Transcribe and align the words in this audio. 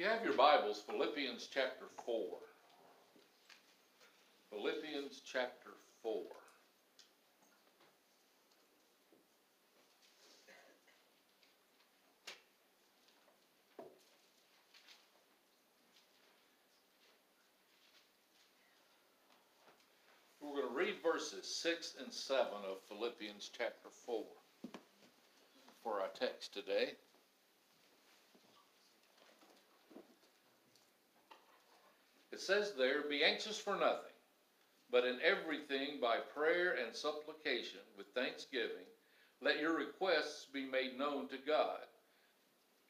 you 0.00 0.06
have 0.06 0.24
your 0.24 0.32
Bibles, 0.32 0.82
Philippians 0.86 1.46
chapter 1.52 1.84
4. 2.06 2.24
Philippians 4.48 5.20
chapter 5.30 5.72
4. 6.02 6.22
We're 20.40 20.62
going 20.62 20.66
to 20.66 20.74
read 20.74 20.94
verses 21.02 21.44
6 21.62 21.96
and 22.02 22.10
7 22.10 22.46
of 22.66 22.78
Philippians 22.88 23.50
chapter 23.54 23.90
4 24.06 24.24
for 25.84 26.00
our 26.00 26.08
text 26.18 26.54
today. 26.54 26.92
It 32.40 32.44
says 32.44 32.72
there, 32.72 33.02
Be 33.02 33.22
anxious 33.22 33.58
for 33.58 33.76
nothing, 33.76 34.16
but 34.90 35.04
in 35.04 35.20
everything 35.20 36.00
by 36.00 36.20
prayer 36.34 36.72
and 36.72 36.96
supplication 36.96 37.80
with 37.98 38.14
thanksgiving, 38.14 38.88
let 39.42 39.60
your 39.60 39.76
requests 39.76 40.46
be 40.46 40.64
made 40.64 40.98
known 40.98 41.28
to 41.28 41.36
God. 41.36 41.84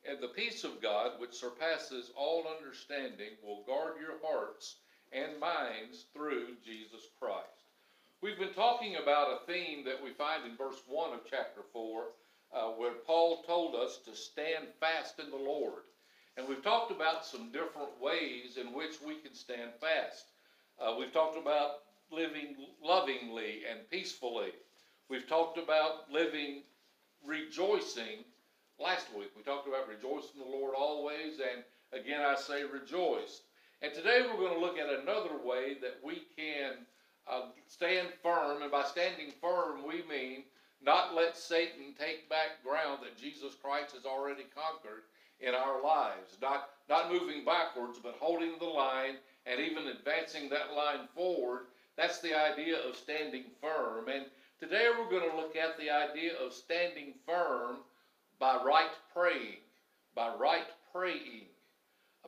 And 0.08 0.20
the 0.20 0.28
peace 0.28 0.62
of 0.62 0.80
God, 0.80 1.18
which 1.18 1.34
surpasses 1.34 2.12
all 2.14 2.46
understanding, 2.46 3.30
will 3.42 3.64
guard 3.64 3.94
your 4.00 4.20
hearts 4.22 4.76
and 5.10 5.40
minds 5.40 6.04
through 6.12 6.54
Jesus 6.64 7.08
Christ. 7.18 7.74
We've 8.20 8.38
been 8.38 8.54
talking 8.54 8.98
about 9.02 9.32
a 9.32 9.46
theme 9.52 9.84
that 9.84 10.00
we 10.00 10.10
find 10.12 10.44
in 10.48 10.56
verse 10.56 10.80
1 10.86 11.12
of 11.12 11.20
chapter 11.28 11.62
4, 11.72 12.04
uh, 12.52 12.68
where 12.78 12.94
Paul 13.04 13.42
told 13.42 13.74
us 13.74 13.98
to 14.04 14.14
stand 14.14 14.68
fast 14.78 15.18
in 15.18 15.28
the 15.28 15.36
Lord. 15.36 15.82
And 16.36 16.48
we've 16.48 16.62
talked 16.62 16.90
about 16.90 17.24
some 17.24 17.50
different 17.52 18.00
ways 18.00 18.56
in 18.56 18.72
which 18.72 18.96
we 19.04 19.16
can 19.16 19.34
stand 19.34 19.70
fast. 19.80 20.26
Uh, 20.80 20.94
we've 20.98 21.12
talked 21.12 21.36
about 21.36 21.82
living 22.10 22.56
lovingly 22.82 23.62
and 23.70 23.88
peacefully. 23.90 24.52
We've 25.08 25.28
talked 25.28 25.58
about 25.58 26.10
living 26.10 26.62
rejoicing 27.24 28.24
last 28.78 29.06
week. 29.16 29.30
We 29.36 29.42
talked 29.42 29.68
about 29.68 29.88
rejoicing 29.88 30.40
the 30.40 30.48
Lord 30.48 30.74
always, 30.76 31.38
and 31.38 31.62
again 31.92 32.22
I 32.22 32.36
say 32.36 32.62
rejoice. 32.64 33.42
And 33.82 33.92
today 33.92 34.22
we're 34.22 34.40
going 34.40 34.54
to 34.54 34.60
look 34.60 34.78
at 34.78 34.88
another 34.88 35.36
way 35.44 35.76
that 35.82 35.98
we 36.02 36.22
can 36.36 36.72
uh, 37.30 37.46
stand 37.66 38.08
firm, 38.22 38.62
and 38.62 38.70
by 38.70 38.84
standing 38.84 39.32
firm 39.40 39.86
we 39.86 40.02
mean 40.08 40.44
not 40.82 41.14
let 41.14 41.36
Satan 41.36 41.94
take 41.98 42.28
back 42.30 42.62
ground 42.64 43.00
that 43.02 43.18
Jesus 43.18 43.54
Christ 43.54 43.94
has 43.94 44.06
already 44.06 44.44
conquered 44.54 45.02
in 45.40 45.54
our 45.54 45.82
lives. 45.82 46.36
Not, 46.40 46.70
not 46.88 47.12
moving 47.12 47.44
backwards, 47.44 47.98
but 48.02 48.16
holding 48.20 48.58
the 48.58 48.66
line 48.66 49.16
and 49.46 49.60
even 49.60 49.88
advancing 49.88 50.48
that 50.50 50.74
line 50.76 51.08
forward. 51.14 51.66
That's 51.96 52.20
the 52.20 52.34
idea 52.34 52.76
of 52.78 52.96
standing 52.96 53.44
firm. 53.60 54.08
And 54.08 54.26
today 54.58 54.88
we're 54.96 55.10
going 55.10 55.28
to 55.30 55.36
look 55.36 55.56
at 55.56 55.78
the 55.78 55.90
idea 55.90 56.32
of 56.44 56.52
standing 56.52 57.14
firm 57.26 57.78
by 58.38 58.62
right 58.64 58.90
praying. 59.14 59.58
By 60.14 60.34
right 60.38 60.66
praying. 60.92 61.46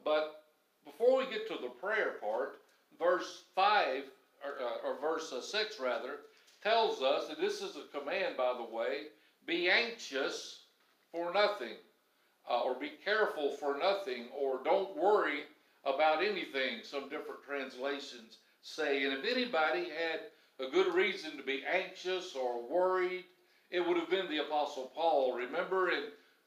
But 0.05 0.45
before 0.85 1.19
we 1.19 1.25
get 1.27 1.47
to 1.49 1.59
the 1.63 1.69
prayer 1.69 2.15
part, 2.21 2.61
verse 2.99 3.45
5, 3.55 4.05
or, 4.45 4.67
uh, 4.67 4.89
or 4.89 5.01
verse 5.01 5.33
uh, 5.33 5.41
6 5.41 5.81
rather, 5.81 6.21
tells 6.63 7.03
us, 7.03 7.29
and 7.29 7.39
this 7.39 7.61
is 7.61 7.77
a 7.77 7.99
command 7.99 8.37
by 8.37 8.55
the 8.57 8.75
way, 8.75 9.09
be 9.47 9.69
anxious 9.69 10.61
for 11.11 11.33
nothing 11.33 11.77
uh, 12.49 12.61
or 12.61 12.75
be 12.75 12.93
careful 13.05 13.51
for 13.53 13.79
nothing, 13.79 14.27
or 14.37 14.61
don't 14.65 14.97
worry 14.97 15.45
about 15.85 16.23
anything, 16.23 16.81
some 16.83 17.09
different 17.09 17.43
translations 17.45 18.39
say. 18.63 19.05
And 19.05 19.13
if 19.13 19.25
anybody 19.25 19.85
had 19.91 20.21
a 20.59 20.71
good 20.71 20.95
reason 20.95 21.37
to 21.37 21.43
be 21.43 21.65
anxious 21.65 22.35
or 22.35 22.69
worried, 22.69 23.25
it 23.71 23.87
would 23.87 23.97
have 23.97 24.11
been 24.11 24.29
the 24.29 24.43
Apostle 24.43 24.93
Paul. 24.95 25.35
Remember 25.35 25.91
in 25.91 26.05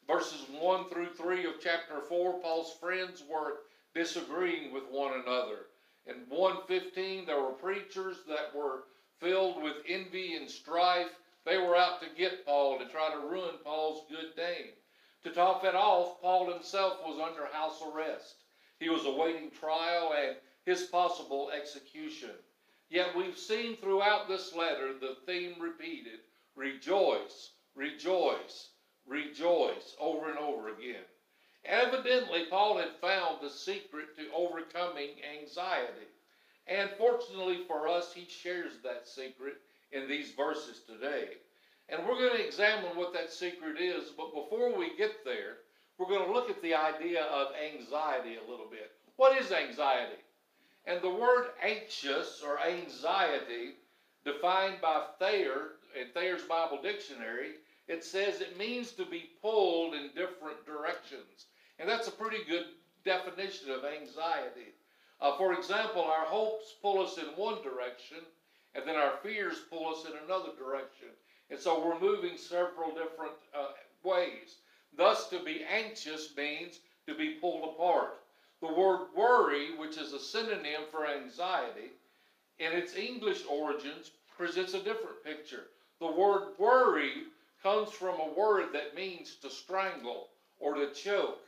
verses 0.07 0.45
1 0.59 0.89
through 0.89 1.13
3 1.13 1.45
of 1.45 1.53
chapter 1.61 2.01
4, 2.01 2.39
Paul's 2.39 2.73
friends 2.79 3.23
were 3.29 3.59
disagreeing 3.93 4.71
with 4.73 4.83
one 4.89 5.13
another. 5.13 5.67
In 6.05 6.17
115, 6.29 7.25
there 7.25 7.41
were 7.41 7.53
preachers 7.53 8.17
that 8.27 8.55
were 8.55 8.83
filled 9.19 9.63
with 9.63 9.77
envy 9.87 10.35
and 10.35 10.49
strife. 10.49 11.09
They 11.45 11.57
were 11.57 11.75
out 11.75 11.99
to 12.01 12.07
get 12.15 12.45
Paul 12.45 12.77
to 12.77 12.85
try 12.85 13.11
to 13.11 13.27
ruin 13.27 13.55
Paul's 13.63 14.05
good 14.09 14.37
name. 14.37 14.73
To 15.25 15.31
top 15.31 15.65
it 15.65 15.73
off, 15.73 16.21
Paul 16.21 16.53
himself 16.53 16.99
was 17.03 17.19
under 17.19 17.47
house 17.47 17.81
arrest. 17.81 18.35
He 18.79 18.89
was 18.89 19.07
awaiting 19.07 19.49
trial 19.49 20.13
and 20.15 20.35
his 20.67 20.83
possible 20.83 21.49
execution. 21.49 22.29
Yet 22.91 23.15
we've 23.15 23.35
seen 23.35 23.75
throughout 23.75 24.27
this 24.27 24.53
letter 24.53 24.93
the 24.93 25.17
theme 25.25 25.55
repeated 25.59 26.19
rejoice, 26.55 27.53
rejoice, 27.73 28.69
rejoice 29.07 29.95
over 29.99 30.29
and 30.29 30.37
over 30.37 30.69
again. 30.69 31.03
Evidently, 31.65 32.45
Paul 32.45 32.77
had 32.77 32.91
found 33.01 33.41
the 33.41 33.49
secret 33.49 34.15
to 34.17 34.31
overcoming 34.31 35.09
anxiety. 35.41 36.05
And 36.67 36.91
fortunately 36.99 37.63
for 37.67 37.87
us, 37.87 38.13
he 38.13 38.27
shares 38.29 38.73
that 38.83 39.07
secret 39.07 39.55
in 39.91 40.07
these 40.07 40.33
verses 40.33 40.81
today. 40.85 41.29
And 41.89 42.01
we're 42.05 42.17
going 42.17 42.37
to 42.37 42.45
examine 42.45 42.95
what 42.95 43.13
that 43.13 43.31
secret 43.31 43.79
is, 43.79 44.09
but 44.17 44.33
before 44.33 44.77
we 44.77 44.97
get 44.97 45.23
there, 45.23 45.57
we're 45.97 46.07
going 46.07 46.25
to 46.25 46.33
look 46.33 46.49
at 46.49 46.61
the 46.61 46.73
idea 46.73 47.23
of 47.25 47.47
anxiety 47.55 48.35
a 48.35 48.49
little 48.49 48.67
bit. 48.69 48.91
What 49.17 49.37
is 49.39 49.51
anxiety? 49.51 50.21
And 50.85 51.01
the 51.01 51.09
word 51.09 51.47
anxious 51.63 52.41
or 52.45 52.59
anxiety, 52.59 53.75
defined 54.25 54.77
by 54.81 55.05
Thayer, 55.19 55.75
in 55.99 56.09
Thayer's 56.13 56.43
Bible 56.43 56.81
Dictionary, 56.81 57.51
it 57.87 58.03
says 58.03 58.41
it 58.41 58.57
means 58.57 58.91
to 58.93 59.05
be 59.05 59.29
pulled 59.41 59.93
in 59.93 60.09
different 60.15 60.65
directions. 60.65 61.45
And 61.79 61.87
that's 61.87 62.07
a 62.07 62.11
pretty 62.11 62.43
good 62.49 62.65
definition 63.05 63.71
of 63.71 63.85
anxiety. 63.85 64.73
Uh, 65.21 65.37
for 65.37 65.53
example, 65.53 66.03
our 66.03 66.25
hopes 66.25 66.75
pull 66.81 67.01
us 67.01 67.17
in 67.17 67.25
one 67.35 67.61
direction, 67.63 68.17
and 68.73 68.85
then 68.85 68.95
our 68.95 69.13
fears 69.23 69.61
pull 69.69 69.95
us 69.95 70.05
in 70.05 70.11
another 70.25 70.49
direction. 70.57 71.09
And 71.49 71.59
so 71.59 71.85
we're 71.85 71.99
moving 71.99 72.37
several 72.37 72.89
different 72.89 73.33
uh, 73.57 73.71
ways. 74.03 74.57
Thus, 74.97 75.29
to 75.29 75.43
be 75.43 75.63
anxious 75.69 76.29
means 76.35 76.79
to 77.07 77.15
be 77.15 77.31
pulled 77.41 77.75
apart. 77.75 78.21
The 78.61 78.73
word 78.73 79.07
worry, 79.15 79.75
which 79.77 79.97
is 79.97 80.13
a 80.13 80.19
synonym 80.19 80.85
for 80.91 81.05
anxiety, 81.05 81.91
in 82.59 82.71
its 82.71 82.95
English 82.95 83.43
origins 83.49 84.11
presents 84.37 84.73
a 84.73 84.83
different 84.83 85.23
picture. 85.23 85.65
The 85.99 86.11
word 86.11 86.53
worry 86.57 87.23
comes 87.61 87.91
from 87.91 88.19
a 88.19 88.33
word 88.39 88.67
that 88.73 88.95
means 88.95 89.35
to 89.41 89.49
strangle 89.49 90.29
or 90.59 90.75
to 90.75 90.93
choke. 90.93 91.39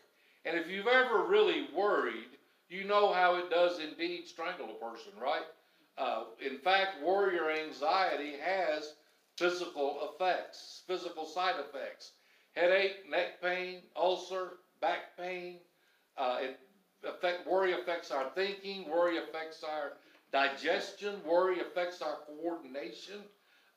And 0.45 0.57
if 0.57 0.67
you've 0.67 0.87
ever 0.87 1.23
really 1.23 1.67
worried, 1.75 2.37
you 2.69 2.83
know 2.83 3.13
how 3.13 3.35
it 3.35 3.49
does 3.49 3.79
indeed 3.79 4.27
strangle 4.27 4.69
a 4.69 4.85
person, 4.85 5.11
right? 5.21 5.45
Uh, 5.97 6.23
in 6.45 6.57
fact, 6.57 7.01
worry 7.03 7.39
or 7.39 7.49
anxiety 7.49 8.33
has 8.43 8.93
physical 9.37 10.09
effects, 10.13 10.81
physical 10.87 11.25
side 11.25 11.55
effects. 11.59 12.11
Headache, 12.53 12.95
neck 13.09 13.27
pain, 13.41 13.81
ulcer, 13.95 14.53
back 14.81 15.01
pain. 15.17 15.59
Uh, 16.17 16.37
it 16.41 16.59
affect, 17.07 17.45
worry 17.45 17.73
affects 17.73 18.11
our 18.11 18.25
thinking. 18.35 18.87
Worry 18.89 19.17
affects 19.17 19.63
our 19.63 19.93
digestion. 20.31 21.21
Worry 21.23 21.59
affects 21.59 22.01
our 22.01 22.17
coordination. 22.27 23.21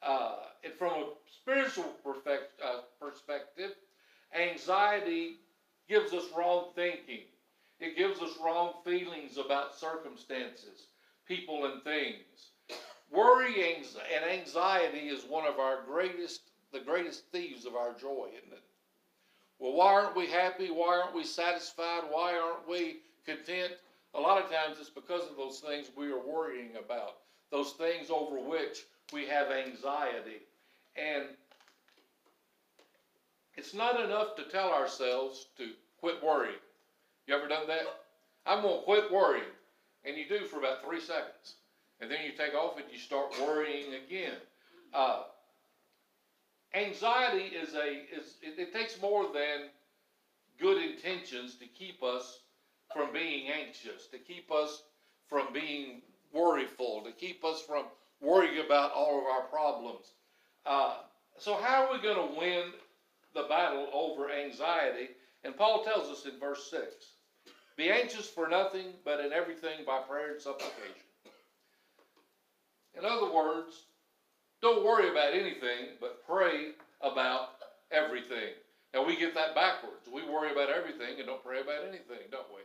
Uh, 0.03 0.37
and 0.65 0.75
from 0.75 0.93
a 0.95 1.05
spiritual 1.27 1.93
perfect, 2.03 2.49
uh, 2.65 2.79
perspective, 3.01 3.73
anxiety 4.35 5.37
gives 5.89 6.13
us 6.13 6.25
wrong 6.37 6.65
thinking. 6.75 7.23
It 7.81 7.97
gives 7.97 8.21
us 8.21 8.31
wrong 8.43 8.73
feelings 8.85 9.37
about 9.37 9.75
circumstances, 9.75 10.87
people, 11.27 11.65
and 11.67 11.83
things. 11.83 12.51
Worry 13.11 13.75
and 13.75 14.25
anxiety 14.31 15.09
is 15.09 15.25
one 15.25 15.47
of 15.47 15.59
our 15.59 15.83
greatest, 15.83 16.43
the 16.73 16.81
greatest 16.81 17.25
thieves 17.33 17.67
of 17.67 17.75
our 17.75 17.93
joy, 17.93 18.29
isn't 18.37 18.53
it? 18.53 18.63
Well, 19.59 19.73
why 19.73 19.93
aren't 19.93 20.17
we 20.17 20.27
happy? 20.27 20.69
Why 20.71 21.01
aren't 21.01 21.15
we 21.15 21.25
satisfied? 21.25 22.05
Why 22.09 22.39
aren't 22.39 22.69
we 22.69 22.99
content? 23.27 23.73
A 24.15 24.21
lot 24.21 24.43
of 24.43 24.51
times 24.51 24.79
it's 24.81 24.91
because 24.91 25.29
of 25.29 25.37
those 25.37 25.59
things 25.61 25.91
we 25.97 26.11
are 26.13 26.19
worrying 26.19 26.71
about, 26.77 27.17
those 27.51 27.73
things 27.73 28.11
over 28.11 28.37
which 28.41 28.85
we 29.13 29.27
have 29.27 29.51
anxiety. 29.51 30.43
And 30.97 31.25
it's 33.57 33.75
not 33.75 34.01
enough 34.01 34.37
to 34.37 34.45
tell 34.45 34.73
ourselves 34.73 35.47
to 35.59 35.71
quit 35.99 36.23
worrying. 36.23 36.61
You 37.27 37.35
ever 37.35 37.49
done 37.49 37.67
that? 37.67 37.83
I'm 38.47 38.63
going 38.63 38.79
to 38.79 38.85
quit 38.85 39.13
worrying. 39.13 39.45
And 40.05 40.17
you 40.17 40.27
do 40.29 40.47
for 40.47 40.59
about 40.59 40.83
three 40.83 41.01
seconds 41.01 41.57
and 42.01 42.11
then 42.11 42.19
you 42.25 42.33
take 42.33 42.55
off 42.55 42.77
and 42.77 42.87
you 42.91 42.99
start 42.99 43.33
worrying 43.41 43.95
again. 44.07 44.37
Uh, 44.93 45.23
anxiety 46.75 47.55
is 47.55 47.75
a 47.75 47.89
is 48.15 48.37
it, 48.43 48.59
it, 48.59 48.73
takes 48.73 49.01
more 49.01 49.25
than 49.33 49.69
good 50.59 50.83
intentions 50.83 51.55
to 51.57 51.67
keep 51.67 52.03
us 52.03 52.41
from 52.93 53.13
being 53.13 53.49
anxious, 53.51 54.07
to 54.09 54.19
keep 54.19 54.51
us 54.51 54.83
from 55.29 55.53
being 55.53 56.03
worryful, 56.35 57.05
to 57.05 57.13
keep 57.13 57.45
us 57.45 57.63
from 57.63 57.85
worrying 58.21 58.65
about 58.65 58.93
all 58.93 59.19
of 59.19 59.25
our 59.25 59.43
problems. 59.43 60.13
Uh, 60.67 60.97
so, 61.39 61.55
how 61.55 61.87
are 61.87 61.93
we 61.93 62.03
going 62.03 62.17
to 62.17 62.39
win 62.39 62.73
the 63.35 63.45
battle 63.49 63.89
over 63.93 64.31
anxiety? 64.31 65.11
And 65.45 65.57
Paul 65.57 65.85
tells 65.85 66.09
us 66.09 66.27
in 66.27 66.39
verse 66.39 66.71
6 66.71 66.85
Be 67.77 67.91
anxious 67.91 68.29
for 68.29 68.49
nothing, 68.49 68.87
but 69.05 69.21
in 69.21 69.33
everything 69.33 69.85
by 69.87 70.01
prayer 70.01 70.33
and 70.33 70.41
supplication. 70.41 71.10
In 72.99 73.05
other 73.05 73.33
words, 73.33 73.85
don't 74.63 74.85
worry 74.85 75.11
about 75.11 75.33
anything, 75.33 75.97
but 76.01 76.27
pray 76.27 76.73
about 77.01 77.51
everything. 77.91 78.55
Now, 78.93 79.07
we 79.07 79.17
get 79.17 79.35
that 79.35 79.55
backwards. 79.55 80.09
We 80.13 80.23
worry 80.25 80.53
about 80.53 80.71
everything 80.71 81.19
and 81.19 81.27
don't 81.27 81.45
pray 81.45 81.61
about 81.61 81.85
anything, 81.89 82.27
don't 82.31 82.51
we? 82.55 82.61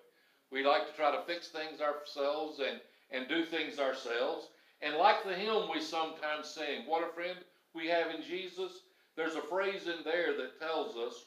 We 0.51 0.65
like 0.65 0.87
to 0.89 0.95
try 0.95 1.11
to 1.11 1.23
fix 1.23 1.49
things 1.49 1.81
ourselves 1.81 2.59
and, 2.59 2.79
and 3.11 3.27
do 3.27 3.45
things 3.45 3.79
ourselves. 3.79 4.47
And 4.81 4.95
like 4.95 5.23
the 5.23 5.33
hymn 5.33 5.69
we 5.71 5.81
sometimes 5.81 6.47
sing, 6.47 6.85
What 6.85 7.07
a 7.07 7.13
Friend 7.13 7.37
We 7.73 7.87
Have 7.87 8.13
in 8.13 8.23
Jesus, 8.23 8.81
there's 9.15 9.35
a 9.35 9.41
phrase 9.41 9.87
in 9.87 10.03
there 10.03 10.35
that 10.37 10.59
tells 10.59 10.97
us 10.97 11.25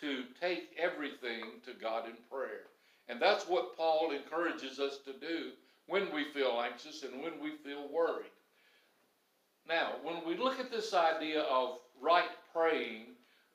to 0.00 0.24
take 0.40 0.76
everything 0.78 1.60
to 1.64 1.72
God 1.80 2.06
in 2.06 2.16
prayer. 2.30 2.66
And 3.08 3.20
that's 3.20 3.48
what 3.48 3.76
Paul 3.76 4.12
encourages 4.12 4.78
us 4.78 4.98
to 5.04 5.12
do 5.12 5.50
when 5.86 6.12
we 6.12 6.24
feel 6.32 6.62
anxious 6.64 7.02
and 7.02 7.22
when 7.22 7.40
we 7.40 7.52
feel 7.64 7.88
worried. 7.92 8.30
Now, 9.68 9.96
when 10.02 10.16
we 10.26 10.36
look 10.36 10.58
at 10.58 10.70
this 10.70 10.94
idea 10.94 11.42
of 11.42 11.78
right 12.00 12.30
praying, 12.54 13.06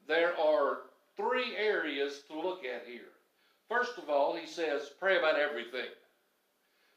there 0.08 0.40
are 0.40 0.80
three 1.18 1.56
areas 1.58 2.22
to 2.28 2.40
look 2.40 2.64
at 2.64 2.88
here. 2.88 3.10
First 3.68 3.98
of 3.98 4.10
all, 4.10 4.36
he 4.36 4.46
says, 4.46 4.92
pray 5.00 5.18
about 5.18 5.40
everything. 5.40 5.90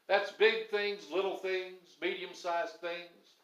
That's 0.07 0.31
big 0.31 0.69
things, 0.69 1.09
little 1.11 1.37
things, 1.37 1.97
medium 2.01 2.33
sized 2.33 2.75
things. 2.75 3.35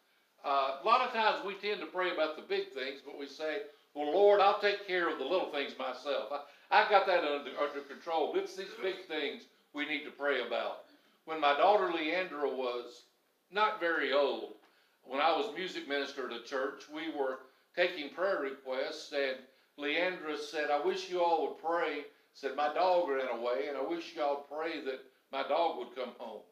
Uh, 0.44 0.78
a 0.82 0.86
lot 0.86 1.00
of 1.00 1.12
times 1.12 1.44
we 1.44 1.54
tend 1.54 1.80
to 1.80 1.86
pray 1.86 2.12
about 2.12 2.36
the 2.36 2.42
big 2.42 2.72
things, 2.72 3.00
but 3.04 3.18
we 3.18 3.26
say, 3.26 3.62
well, 3.94 4.12
Lord, 4.12 4.40
I'll 4.40 4.60
take 4.60 4.86
care 4.86 5.10
of 5.10 5.18
the 5.18 5.24
little 5.24 5.50
things 5.50 5.74
myself. 5.78 6.30
I, 6.30 6.40
I 6.70 6.90
got 6.90 7.06
that 7.06 7.24
under, 7.24 7.50
under 7.58 7.80
control. 7.88 8.32
It's 8.36 8.56
these 8.56 8.66
big 8.82 9.06
things 9.08 9.44
we 9.72 9.86
need 9.86 10.04
to 10.04 10.10
pray 10.10 10.46
about. 10.46 10.84
When 11.24 11.40
my 11.40 11.56
daughter 11.56 11.88
Leandra 11.88 12.52
was 12.54 13.04
not 13.50 13.80
very 13.80 14.12
old, 14.12 14.54
when 15.06 15.20
I 15.20 15.36
was 15.36 15.54
music 15.54 15.88
minister 15.88 16.30
at 16.30 16.36
a 16.36 16.42
church, 16.42 16.84
we 16.92 17.10
were 17.16 17.40
taking 17.76 18.10
prayer 18.10 18.40
requests, 18.40 19.12
and 19.12 19.36
Leandra 19.78 20.38
said, 20.38 20.70
I 20.70 20.84
wish 20.84 21.10
you 21.10 21.22
all 21.22 21.48
would 21.48 21.58
pray. 21.58 22.04
Said, 22.32 22.56
my 22.56 22.72
dog 22.74 23.08
ran 23.08 23.28
away, 23.28 23.68
and 23.68 23.76
I 23.76 23.82
wish 23.82 24.14
y'all 24.16 24.46
pray 24.50 24.80
that 24.84 25.00
my 25.30 25.42
dog 25.46 25.78
would 25.78 25.94
come 25.94 26.12
home. 26.18 26.42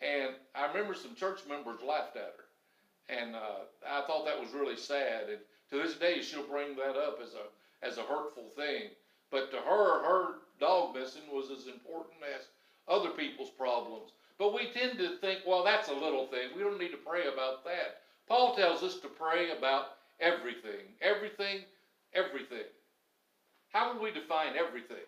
And 0.00 0.34
I 0.54 0.66
remember 0.66 0.94
some 0.94 1.14
church 1.14 1.40
members 1.48 1.80
laughed 1.86 2.16
at 2.16 2.34
her. 2.36 2.44
And 3.08 3.34
uh, 3.34 3.64
I 3.88 4.02
thought 4.06 4.26
that 4.26 4.40
was 4.40 4.52
really 4.52 4.76
sad. 4.76 5.28
And 5.28 5.38
to 5.70 5.76
this 5.76 5.96
day, 5.96 6.20
she'll 6.20 6.46
bring 6.46 6.76
that 6.76 6.96
up 6.96 7.20
as 7.22 7.34
a, 7.34 7.86
as 7.86 7.98
a 7.98 8.02
hurtful 8.02 8.50
thing. 8.56 8.90
But 9.30 9.50
to 9.50 9.58
her, 9.58 10.02
her 10.02 10.34
dog 10.60 10.94
missing 10.94 11.22
was 11.32 11.50
as 11.50 11.66
important 11.66 12.16
as 12.34 12.46
other 12.88 13.10
people's 13.10 13.50
problems. 13.50 14.12
But 14.38 14.54
we 14.54 14.70
tend 14.72 14.98
to 14.98 15.16
think, 15.18 15.40
well, 15.46 15.64
that's 15.64 15.88
a 15.88 15.94
little 15.94 16.26
thing. 16.26 16.48
We 16.56 16.62
don't 16.62 16.78
need 16.78 16.90
to 16.90 16.96
pray 16.96 17.22
about 17.32 17.64
that. 17.64 18.02
Paul 18.28 18.54
tells 18.56 18.82
us 18.82 18.98
to 19.00 19.08
pray 19.08 19.50
about 19.56 19.96
everything. 20.20 20.86
Everything, 21.00 21.60
everything. 22.14 22.66
How 23.70 23.92
would 23.92 24.02
we 24.02 24.10
define 24.10 24.56
everything? 24.56 25.06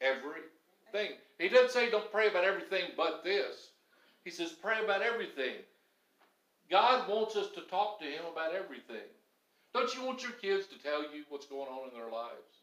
Everything. 0.00 1.16
He 1.38 1.48
doesn't 1.48 1.70
say 1.70 1.90
don't 1.90 2.10
pray 2.10 2.28
about 2.28 2.44
everything 2.44 2.90
but 2.96 3.24
this. 3.24 3.70
He 4.24 4.30
says 4.30 4.50
pray 4.50 4.82
about 4.82 5.02
everything. 5.02 5.56
God 6.70 7.08
wants 7.08 7.36
us 7.36 7.48
to 7.54 7.60
talk 7.62 8.00
to 8.00 8.06
Him 8.06 8.22
about 8.32 8.54
everything. 8.54 9.08
Don't 9.74 9.94
you 9.94 10.04
want 10.04 10.22
your 10.22 10.32
kids 10.32 10.66
to 10.68 10.78
tell 10.78 11.02
you 11.02 11.24
what's 11.28 11.46
going 11.46 11.68
on 11.68 11.90
in 11.90 11.94
their 11.94 12.10
lives? 12.10 12.62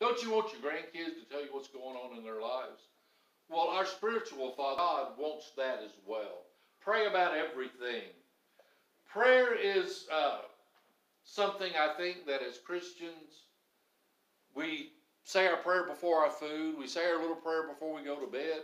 Don't 0.00 0.20
you 0.22 0.30
want 0.30 0.52
your 0.52 0.60
grandkids 0.60 1.20
to 1.20 1.28
tell 1.30 1.42
you 1.42 1.48
what's 1.52 1.68
going 1.68 1.96
on 1.96 2.16
in 2.16 2.24
their 2.24 2.40
lives? 2.40 2.80
Well, 3.48 3.68
our 3.68 3.86
spiritual 3.86 4.52
Father 4.52 4.76
God 4.76 5.18
wants 5.18 5.52
that 5.56 5.80
as 5.84 5.92
well. 6.06 6.46
Pray 6.80 7.06
about 7.06 7.36
everything. 7.36 8.08
Prayer 9.10 9.54
is 9.54 10.06
uh, 10.12 10.38
something 11.24 11.70
I 11.78 11.94
think 11.96 12.26
that 12.26 12.42
as 12.42 12.58
Christians, 12.58 13.44
we 14.54 14.92
say 15.24 15.46
our 15.46 15.56
prayer 15.56 15.84
before 15.84 16.24
our 16.24 16.30
food, 16.30 16.76
we 16.78 16.86
say 16.86 17.04
our 17.10 17.20
little 17.20 17.36
prayer 17.36 17.68
before 17.68 17.94
we 17.94 18.02
go 18.02 18.16
to 18.16 18.26
bed. 18.26 18.62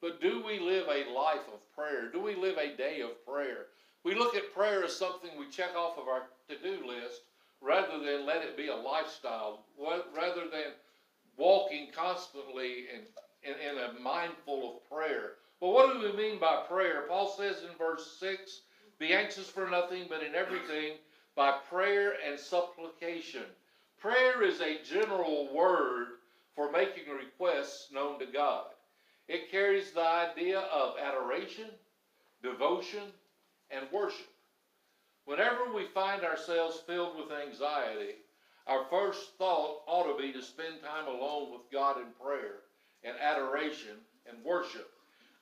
But 0.00 0.20
do 0.20 0.44
we 0.46 0.58
live 0.60 0.86
a 0.88 1.10
life 1.12 1.48
of 1.52 1.74
prayer? 1.74 2.10
Do 2.12 2.20
we 2.20 2.34
live 2.34 2.58
a 2.58 2.76
day 2.76 3.00
of 3.00 3.24
prayer? 3.24 3.66
We 4.04 4.14
look 4.14 4.36
at 4.36 4.54
prayer 4.54 4.84
as 4.84 4.94
something 4.94 5.30
we 5.38 5.48
check 5.48 5.74
off 5.74 5.98
of 5.98 6.08
our 6.08 6.22
to 6.48 6.58
do 6.58 6.86
list 6.86 7.22
rather 7.60 7.98
than 7.98 8.26
let 8.26 8.42
it 8.42 8.56
be 8.56 8.68
a 8.68 8.76
lifestyle, 8.76 9.64
rather 10.14 10.42
than 10.42 10.72
walking 11.36 11.88
constantly 11.94 12.86
in, 12.94 13.02
in, 13.46 13.54
in 13.70 13.78
a 13.78 14.00
mindful 14.00 14.76
of 14.76 14.90
prayer. 14.90 15.32
Well, 15.60 15.72
what 15.72 15.92
do 15.92 16.00
we 16.00 16.16
mean 16.16 16.38
by 16.38 16.64
prayer? 16.68 17.04
Paul 17.08 17.34
says 17.36 17.62
in 17.62 17.76
verse 17.78 18.16
6 18.20 18.60
Be 18.98 19.12
anxious 19.12 19.48
for 19.48 19.70
nothing, 19.70 20.06
but 20.08 20.22
in 20.22 20.34
everything 20.34 20.94
by 21.34 21.58
prayer 21.70 22.14
and 22.26 22.38
supplication. 22.38 23.44
Prayer 23.98 24.42
is 24.42 24.60
a 24.60 24.82
general 24.84 25.48
word 25.54 26.06
for 26.54 26.70
making 26.70 27.04
requests 27.12 27.88
known 27.92 28.18
to 28.18 28.26
God. 28.26 28.66
It 29.28 29.50
carries 29.50 29.92
the 29.92 30.06
idea 30.06 30.60
of 30.60 30.98
adoration, 30.98 31.66
devotion, 32.42 33.02
and 33.70 33.86
worship. 33.92 34.28
Whenever 35.24 35.72
we 35.74 35.86
find 35.86 36.22
ourselves 36.22 36.80
filled 36.86 37.16
with 37.16 37.36
anxiety, 37.36 38.16
our 38.66 38.84
first 38.90 39.36
thought 39.38 39.82
ought 39.86 40.16
to 40.16 40.22
be 40.22 40.32
to 40.32 40.42
spend 40.42 40.80
time 40.80 41.08
alone 41.08 41.50
with 41.50 41.62
God 41.72 41.98
in 41.98 42.06
prayer 42.24 42.60
and 43.06 43.16
adoration 43.20 43.96
and 44.28 44.44
worship. 44.44 44.90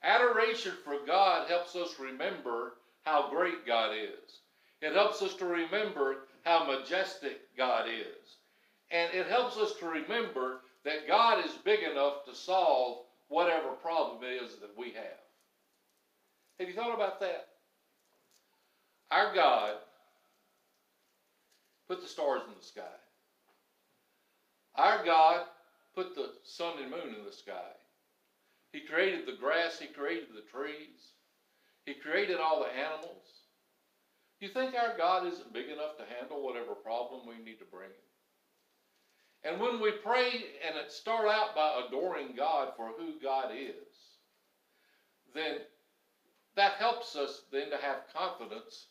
Adoration 0.03 0.73
for 0.85 0.99
God 1.07 1.49
helps 1.49 1.75
us 1.75 1.99
remember 1.99 2.75
how 3.05 3.31
great 3.31 3.67
God 3.67 3.95
is. 3.95 4.41
It 4.83 4.93
helps 4.93 5.23
us 5.23 5.35
to 5.37 5.47
remember 5.47 6.27
how 6.45 6.67
majestic 6.67 7.41
God 7.57 7.87
is. 7.89 8.37
And 8.91 9.13
it 9.15 9.27
helps 9.27 9.57
us 9.57 9.75
to 9.81 9.87
remember 9.87 10.61
that 10.85 11.09
God 11.09 11.45
is 11.45 11.53
big 11.65 11.81
enough 11.83 12.25
to 12.27 12.35
solve 12.35 12.99
whatever 13.29 13.71
problem 13.83 14.23
it 14.23 14.43
is 14.43 14.57
that 14.57 14.77
we 14.77 14.91
have. 14.93 15.25
Have 16.59 16.69
you 16.69 16.75
thought 16.75 16.95
about 16.95 17.21
that? 17.21 17.49
Our 19.11 19.35
God 19.35 19.75
put 21.89 22.03
the 22.03 22.09
stars 22.09 22.43
in 22.47 22.55
the 22.59 22.65
sky. 22.65 22.83
Our 24.77 25.05
God 25.05 25.47
put 25.95 26.15
the 26.15 26.31
sun 26.45 26.75
and 26.81 26.91
moon 26.91 27.15
in 27.19 27.25
the 27.25 27.33
sky. 27.33 27.73
He 28.73 28.81
created 28.81 29.27
the 29.27 29.39
grass, 29.41 29.79
He 29.79 29.87
created 29.87 30.29
the 30.35 30.51
trees, 30.51 31.13
He 31.87 31.95
created 31.95 32.39
all 32.41 32.61
the 32.61 32.77
animals. 32.77 33.27
You 34.41 34.49
think 34.49 34.75
our 34.75 34.97
God 34.99 35.27
isn't 35.27 35.53
big 35.53 35.69
enough 35.69 35.97
to 35.99 36.15
handle 36.19 36.45
whatever 36.45 36.75
problem 36.75 37.21
we 37.27 37.43
need 37.43 37.59
to 37.61 37.65
bring? 37.65 37.91
And 39.45 39.61
when 39.61 39.81
we 39.81 39.93
pray 39.93 40.31
and 40.67 40.75
start 40.91 41.27
out 41.29 41.55
by 41.55 41.83
adoring 41.87 42.35
God 42.37 42.73
for 42.77 42.89
who 42.99 43.13
God 43.23 43.51
is, 43.55 44.19
then 45.35 45.59
that 46.57 46.73
helps 46.73 47.15
us 47.15 47.43
then 47.53 47.71
to 47.71 47.77
have 47.77 48.13
confidence 48.15 48.87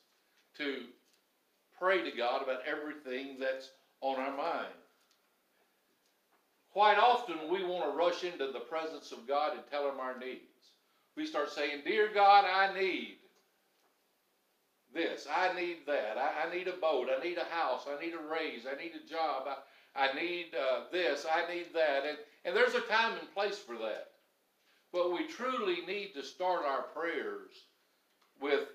to 0.57 0.83
pray 1.79 2.09
to 2.09 2.15
God 2.15 2.43
about 2.43 2.61
everything 2.67 3.37
that's 3.39 3.69
on 4.01 4.19
our 4.19 4.35
mind. 4.35 4.73
Quite 6.73 6.97
often 6.97 7.35
we 7.51 7.63
want 7.63 7.85
to 7.85 7.95
rush 7.95 8.23
into 8.23 8.51
the 8.51 8.59
presence 8.59 9.11
of 9.11 9.27
God 9.27 9.53
and 9.53 9.61
tell 9.69 9.87
Him 9.87 9.99
our 9.99 10.17
needs. 10.17 10.41
We 11.15 11.27
start 11.27 11.51
saying, 11.51 11.81
Dear 11.85 12.09
God, 12.11 12.45
I 12.45 12.73
need 12.77 13.17
this, 14.91 15.27
I 15.31 15.53
need 15.59 15.85
that, 15.85 16.17
I, 16.17 16.47
I 16.47 16.55
need 16.55 16.67
a 16.67 16.73
boat, 16.73 17.09
I 17.15 17.23
need 17.23 17.37
a 17.37 17.45
house, 17.45 17.85
I 17.87 18.03
need 18.03 18.13
a 18.13 18.31
raise, 18.31 18.65
I 18.65 18.75
need 18.81 18.93
a 18.93 19.07
job, 19.07 19.47
I, 19.47 19.55
I 19.95 20.13
need 20.13 20.47
uh, 20.55 20.85
this, 20.91 21.25
I 21.31 21.51
need 21.53 21.67
that. 21.75 22.05
And, 22.07 22.17
and 22.45 22.55
there's 22.55 22.73
a 22.73 22.81
time 22.81 23.17
and 23.19 23.33
place 23.33 23.59
for 23.59 23.75
that. 23.77 24.09
But 24.91 25.13
we 25.13 25.27
truly 25.27 25.85
need 25.87 26.13
to 26.15 26.23
start 26.23 26.65
our 26.65 26.83
prayers 26.83 27.51
with 28.41 28.67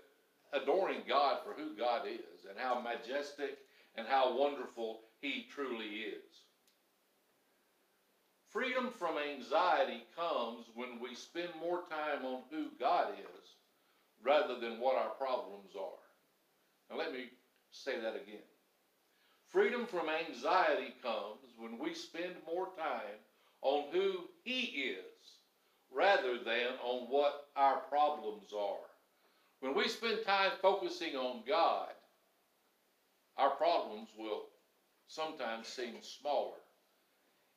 adoring 0.52 1.02
God 1.08 1.38
for 1.44 1.60
who 1.60 1.76
God 1.76 2.02
is 2.06 2.46
and 2.48 2.58
how 2.58 2.80
majestic 2.80 3.58
and 3.96 4.06
how 4.06 4.38
wonderful 4.38 5.00
He 5.20 5.46
truly 5.52 5.86
is. 5.86 6.47
Freedom 8.50 8.90
from 8.98 9.16
anxiety 9.18 10.04
comes 10.16 10.66
when 10.74 10.98
we 11.00 11.14
spend 11.14 11.50
more 11.60 11.82
time 11.90 12.24
on 12.24 12.42
who 12.50 12.68
God 12.80 13.08
is 13.18 13.50
rather 14.24 14.58
than 14.58 14.80
what 14.80 14.96
our 14.96 15.10
problems 15.10 15.72
are. 15.78 16.00
Now, 16.90 16.96
let 16.96 17.12
me 17.12 17.26
say 17.70 18.00
that 18.00 18.16
again. 18.16 18.46
Freedom 19.48 19.86
from 19.86 20.08
anxiety 20.08 20.94
comes 21.02 21.52
when 21.58 21.78
we 21.78 21.92
spend 21.92 22.36
more 22.46 22.68
time 22.78 23.18
on 23.60 23.84
who 23.92 24.24
He 24.44 24.60
is 24.60 25.04
rather 25.90 26.38
than 26.38 26.68
on 26.82 27.02
what 27.08 27.48
our 27.54 27.80
problems 27.80 28.52
are. 28.58 28.76
When 29.60 29.74
we 29.74 29.88
spend 29.88 30.24
time 30.24 30.52
focusing 30.62 31.16
on 31.16 31.42
God, 31.46 31.90
our 33.36 33.50
problems 33.50 34.08
will 34.16 34.44
sometimes 35.06 35.66
seem 35.66 35.96
smaller. 36.00 36.56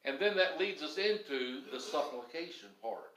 And 0.03 0.19
then 0.19 0.35
that 0.37 0.59
leads 0.59 0.81
us 0.81 0.97
into 0.97 1.61
the 1.71 1.79
supplication 1.79 2.69
part. 2.81 3.13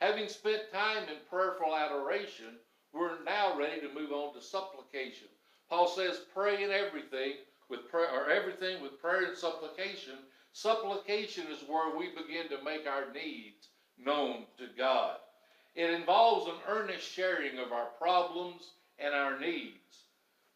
Having 0.00 0.28
spent 0.28 0.70
time 0.72 1.04
in 1.04 1.16
prayerful 1.30 1.74
adoration, 1.74 2.58
we're 2.92 3.24
now 3.24 3.56
ready 3.58 3.80
to 3.80 3.94
move 3.94 4.12
on 4.12 4.34
to 4.34 4.42
supplication. 4.42 5.28
Paul 5.70 5.88
says, 5.88 6.20
pray 6.34 6.62
in 6.62 6.70
everything 6.70 7.32
with 7.68 7.88
prayer, 7.90 8.10
or 8.12 8.30
everything 8.30 8.82
with 8.82 9.00
prayer 9.00 9.24
and 9.24 9.36
supplication. 9.36 10.14
Supplication 10.52 11.46
is 11.50 11.68
where 11.68 11.96
we 11.96 12.08
begin 12.08 12.48
to 12.50 12.64
make 12.64 12.86
our 12.86 13.12
needs 13.12 13.68
known 13.98 14.44
to 14.58 14.66
God. 14.76 15.16
It 15.74 15.90
involves 15.90 16.46
an 16.46 16.56
earnest 16.68 17.10
sharing 17.10 17.58
of 17.58 17.72
our 17.72 17.86
problems 17.98 18.72
and 18.98 19.14
our 19.14 19.38
needs. 19.38 20.04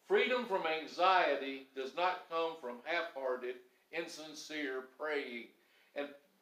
Freedom 0.07 0.47
from 0.47 0.63
anxiety 0.67 1.67
does 1.75 1.95
not 1.95 2.29
come 2.31 2.53
from 2.61 2.77
half 2.85 3.13
hearted, 3.15 3.57
insincere 3.93 4.85
praying. 4.99 5.49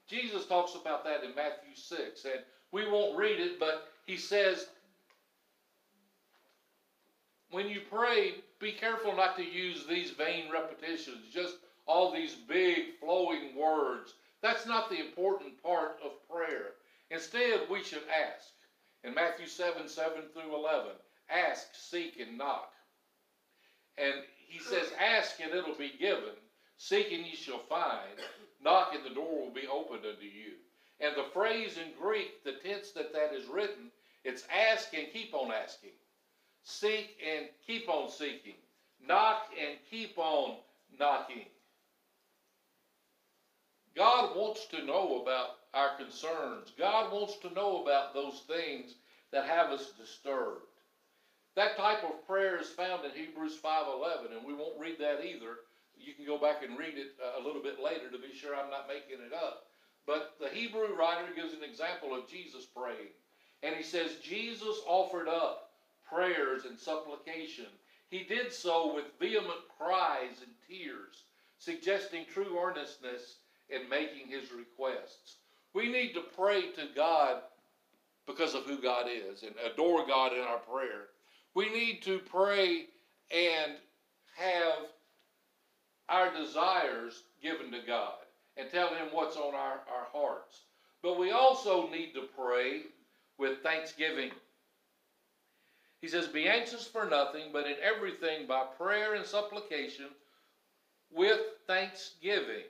Jesus 0.09 0.47
talks 0.47 0.75
about 0.75 1.05
that 1.05 1.25
in 1.25 1.35
Matthew 1.35 1.75
6. 1.75 2.25
And 2.25 2.41
we 2.73 2.91
won't 2.91 3.19
read 3.19 3.41
it, 3.41 3.61
but 3.61 3.89
he 4.07 4.17
says, 4.17 4.67
when 7.51 7.69
you 7.69 7.81
pray, 7.91 8.35
be 8.61 8.73
careful 8.73 9.15
not 9.15 9.37
to 9.37 9.45
use 9.45 9.87
these 9.87 10.11
vain 10.11 10.51
repetitions, 10.53 11.33
just 11.33 11.57
all 11.87 12.13
these 12.13 12.35
big 12.35 12.99
flowing 13.01 13.57
words. 13.57 14.15
That's 14.43 14.67
not 14.67 14.91
the 14.91 15.01
important 15.01 15.63
part 15.63 15.99
of 16.05 16.13
prayer. 16.29 16.73
Instead, 17.11 17.63
we 17.71 17.83
should 17.83 18.03
ask. 18.09 18.49
In 19.05 19.15
Matthew 19.15 19.47
7 19.47 19.89
7 19.89 20.13
through 20.33 20.55
11, 20.55 20.91
ask, 21.31 21.69
seek, 21.73 22.19
and 22.21 22.37
knock. 22.37 22.73
And 23.97 24.15
he 24.49 24.59
says, 24.59 24.89
Ask 24.99 25.41
and 25.41 25.53
it'll 25.53 25.75
be 25.75 25.93
given. 25.99 26.35
Seek 26.79 27.13
and 27.13 27.27
ye 27.27 27.35
shall 27.35 27.59
find. 27.59 28.19
Knock 28.63 28.95
and 28.95 29.05
the 29.05 29.15
door 29.15 29.45
will 29.45 29.53
be 29.53 29.67
opened 29.67 30.07
unto 30.07 30.25
you. 30.25 30.55
And 31.01 31.15
the 31.17 31.31
phrase 31.33 31.77
in 31.77 31.93
Greek, 32.01 32.45
the 32.45 32.53
tense 32.53 32.93
that 32.93 33.13
that 33.13 33.35
is 33.35 33.47
written, 33.49 33.91
it's 34.25 34.45
ask 34.51 34.95
and 34.95 35.13
keep 35.13 35.35
on 35.35 35.53
asking. 35.53 35.91
Seek 36.63 37.17
and 37.25 37.47
keep 37.67 37.89
on 37.89 38.11
seeking. 38.11 38.55
Knock 39.05 39.49
and 39.61 39.77
keep 39.91 40.17
on 40.19 40.57
knocking. 40.99 41.47
God 43.97 44.37
wants 44.37 44.67
to 44.67 44.85
know 44.85 45.23
about 45.23 45.57
our 45.75 45.97
concerns. 45.97 46.73
God 46.79 47.13
wants 47.13 47.37
to 47.39 47.53
know 47.55 47.83
about 47.83 48.15
those 48.15 48.43
things 48.47 48.95
that 49.33 49.47
have 49.47 49.71
us 49.71 49.93
disturbed. 49.99 50.63
That 51.57 51.77
type 51.77 52.05
of 52.05 52.25
prayer 52.27 52.61
is 52.61 52.69
found 52.69 53.05
in 53.05 53.11
Hebrews 53.11 53.57
5:11 53.57 54.33
and 54.33 54.45
we 54.45 54.55
won't 54.55 54.79
read 54.79 54.99
that 54.99 55.25
either. 55.25 55.59
You 56.01 56.15
can 56.15 56.27
go 56.27 56.39
back 56.39 56.63
and 56.63 56.79
read 56.79 56.95
it 56.97 57.17
uh, 57.23 57.41
a 57.41 57.45
little 57.45 57.63
bit 57.63 57.83
later 57.83 58.11
to 58.11 58.19
be 58.19 58.35
sure 58.35 58.55
I'm 58.55 58.71
not 58.71 58.89
making 58.89 59.25
it 59.25 59.33
up. 59.33 59.67
But 60.07 60.37
the 60.41 60.49
Hebrew 60.49 60.97
writer 60.97 61.29
gives 61.37 61.53
an 61.53 61.63
example 61.63 62.15
of 62.15 62.29
Jesus 62.29 62.65
praying. 62.65 63.13
And 63.63 63.75
he 63.75 63.83
says 63.83 64.17
Jesus 64.23 64.77
offered 64.87 65.29
up 65.29 65.71
prayers 66.09 66.65
and 66.65 66.79
supplication. 66.79 67.67
He 68.11 68.25
did 68.25 68.53
so 68.53 68.95
with 68.95 69.19
vehement 69.21 69.69
cries 69.79 70.41
and 70.43 70.53
tears, 70.67 71.25
suggesting 71.59 72.25
true 72.25 72.59
earnestness 72.59 73.39
in 73.69 73.89
making 73.89 74.29
his 74.29 74.51
requests. 74.53 75.37
We 75.75 75.93
need 75.93 76.15
to 76.15 76.23
pray 76.35 76.71
to 76.73 76.89
God 76.97 77.43
because 78.27 78.55
of 78.55 78.65
who 78.65 78.81
God 78.81 79.07
is 79.09 79.43
and 79.43 79.55
adore 79.71 80.07
God 80.07 80.33
in 80.33 80.41
our 80.41 80.59
prayer. 80.59 81.09
We 81.55 81.71
need 81.71 82.03
to 82.03 82.19
pray 82.21 82.87
and 83.31 83.73
have 84.37 84.87
our 86.09 86.33
desires 86.33 87.23
given 87.43 87.71
to 87.73 87.81
God 87.87 88.15
and 88.57 88.71
tell 88.71 88.89
Him 88.89 89.09
what's 89.13 89.37
on 89.37 89.55
our, 89.55 89.81
our 89.93 90.07
hearts. 90.13 90.63
But 91.03 91.19
we 91.19 91.31
also 91.31 91.89
need 91.89 92.13
to 92.15 92.29
pray 92.37 92.83
with 93.39 93.63
thanksgiving. 93.63 94.31
He 96.01 96.09
says, 96.09 96.27
Be 96.27 96.49
anxious 96.49 96.87
for 96.87 97.05
nothing, 97.05 97.51
but 97.53 97.67
in 97.67 97.77
everything 97.83 98.47
by 98.47 98.65
prayer 98.77 99.15
and 99.15 99.25
supplication 99.25 100.07
with 101.13 101.41
thanksgiving. 101.67 102.65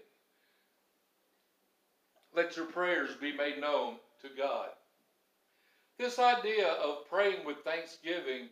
Let 2.35 2.57
your 2.57 2.67
prayers 2.67 3.11
be 3.21 3.33
made 3.33 3.61
known 3.61 3.97
to 4.23 4.29
God. 4.37 4.69
This 5.99 6.19
idea 6.19 6.69
of 6.69 7.09
praying 7.09 7.45
with 7.45 7.59
thanksgiving 7.65 8.49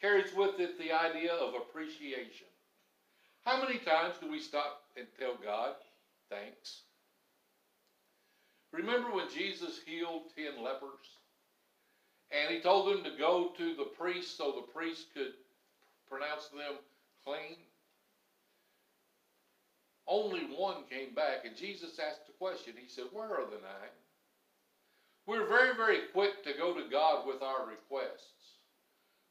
carries 0.00 0.34
with 0.34 0.58
it 0.58 0.78
the 0.78 0.92
idea 0.92 1.34
of 1.34 1.54
appreciation. 1.54 2.46
How 3.50 3.60
many 3.60 3.78
times 3.78 4.14
do 4.20 4.30
we 4.30 4.38
stop 4.38 4.82
and 4.96 5.08
tell 5.18 5.34
God 5.44 5.74
thanks? 6.30 6.82
Remember 8.72 9.10
when 9.10 9.28
Jesus 9.28 9.80
healed 9.84 10.30
10 10.36 10.62
lepers? 10.62 11.18
And 12.30 12.54
he 12.54 12.60
told 12.60 12.86
them 12.86 13.02
to 13.02 13.18
go 13.18 13.50
to 13.58 13.74
the 13.74 13.90
priest 13.98 14.36
so 14.36 14.52
the 14.52 14.72
priest 14.72 15.06
could 15.14 15.32
pronounce 16.08 16.46
them 16.46 16.78
clean? 17.26 17.56
Only 20.06 20.42
one 20.56 20.84
came 20.88 21.12
back, 21.12 21.44
and 21.44 21.56
Jesus 21.56 21.98
asked 21.98 22.28
a 22.28 22.38
question. 22.38 22.74
He 22.80 22.88
said, 22.88 23.06
Where 23.12 23.30
are 23.30 23.46
the 23.46 23.60
nine? 23.62 23.98
We're 25.26 25.48
very, 25.48 25.74
very 25.74 26.02
quick 26.12 26.44
to 26.44 26.52
go 26.56 26.72
to 26.72 26.88
God 26.88 27.26
with 27.26 27.42
our 27.42 27.66
requests. 27.66 28.54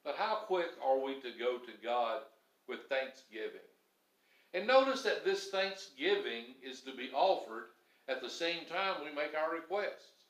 But 0.04 0.16
how 0.18 0.40
quick 0.46 0.72
are 0.86 1.00
we 1.00 1.22
to 1.22 1.32
go 1.40 1.58
to 1.58 1.72
God 1.82 2.24
with 2.68 2.80
thanksgiving? 2.90 3.69
And 4.54 4.66
notice 4.66 5.04
that 5.04 5.24
this 5.24 5.50
thanksgiving 5.50 6.56
is 6.64 6.82
to 6.82 6.96
be 6.96 7.10
offered 7.14 7.66
at 8.08 8.22
the 8.22 8.30
same 8.30 8.66
time 8.66 8.96
we 9.04 9.16
make 9.16 9.36
our 9.36 9.54
requests. 9.54 10.26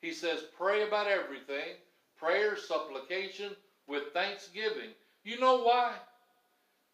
He 0.00 0.12
says, 0.12 0.44
pray 0.56 0.86
about 0.86 1.08
everything, 1.08 1.76
prayer, 2.16 2.56
supplication, 2.56 3.50
with 3.86 4.12
thanksgiving. 4.12 4.90
You 5.24 5.40
know 5.40 5.62
why? 5.62 5.94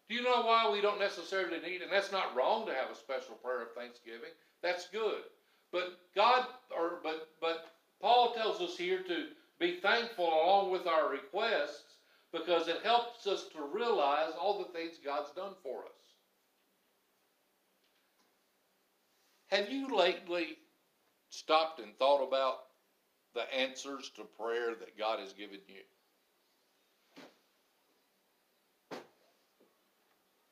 Do 0.09 0.15
you 0.15 0.23
know 0.23 0.41
why 0.41 0.69
we 0.71 0.81
don't 0.81 0.99
necessarily 0.99 1.59
need, 1.61 1.81
and 1.81 1.91
that's 1.91 2.11
not 2.11 2.35
wrong 2.35 2.65
to 2.65 2.73
have 2.73 2.89
a 2.91 2.95
special 2.95 3.35
prayer 3.35 3.61
of 3.61 3.73
thanksgiving. 3.73 4.31
That's 4.61 4.89
good. 4.89 5.21
But 5.71 5.99
God, 6.15 6.47
or 6.75 6.99
but 7.03 7.29
but 7.39 7.67
Paul 8.01 8.33
tells 8.33 8.59
us 8.59 8.77
here 8.77 9.03
to 9.03 9.27
be 9.59 9.75
thankful 9.75 10.25
along 10.25 10.71
with 10.71 10.87
our 10.87 11.09
requests 11.09 11.95
because 12.33 12.67
it 12.67 12.81
helps 12.83 13.27
us 13.27 13.47
to 13.53 13.61
realize 13.73 14.33
all 14.39 14.57
the 14.57 14.77
things 14.77 14.97
God's 15.03 15.31
done 15.31 15.53
for 15.63 15.85
us. 15.85 16.10
Have 19.51 19.69
you 19.69 19.93
lately 19.95 20.57
stopped 21.29 21.79
and 21.79 21.97
thought 21.97 22.25
about 22.25 22.59
the 23.35 23.53
answers 23.53 24.09
to 24.15 24.23
prayer 24.23 24.75
that 24.75 24.97
God 24.97 25.19
has 25.19 25.33
given 25.33 25.59
you? 25.67 25.81